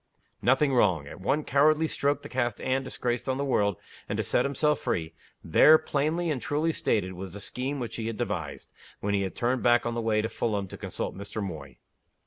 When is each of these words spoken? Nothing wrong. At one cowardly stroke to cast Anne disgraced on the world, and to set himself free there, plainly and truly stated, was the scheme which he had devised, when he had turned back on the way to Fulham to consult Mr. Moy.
Nothing 0.41 0.73
wrong. 0.73 1.05
At 1.05 1.21
one 1.21 1.43
cowardly 1.43 1.85
stroke 1.85 2.23
to 2.23 2.27
cast 2.27 2.59
Anne 2.59 2.83
disgraced 2.83 3.29
on 3.29 3.37
the 3.37 3.45
world, 3.45 3.77
and 4.09 4.17
to 4.17 4.23
set 4.23 4.45
himself 4.45 4.79
free 4.79 5.13
there, 5.43 5.77
plainly 5.77 6.31
and 6.31 6.41
truly 6.41 6.71
stated, 6.71 7.13
was 7.13 7.33
the 7.33 7.39
scheme 7.39 7.79
which 7.79 7.97
he 7.97 8.07
had 8.07 8.17
devised, 8.17 8.67
when 8.99 9.13
he 9.13 9.21
had 9.21 9.35
turned 9.35 9.61
back 9.61 9.85
on 9.85 9.93
the 9.93 10.01
way 10.01 10.19
to 10.23 10.27
Fulham 10.27 10.67
to 10.69 10.75
consult 10.75 11.15
Mr. 11.15 11.39
Moy. 11.39 11.77